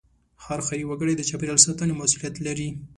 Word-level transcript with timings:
هر 0.45 0.59
ښاري 0.67 0.85
وګړی 0.87 1.13
د 1.17 1.21
چاپېریال 1.29 1.59
ساتنې 1.65 1.93
مسوولیت 1.99 2.35
لري. 2.45 2.69